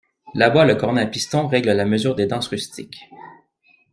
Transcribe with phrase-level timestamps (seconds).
[0.33, 3.07] Là-bas le cornet à piston règle la mesure des danses rustiques.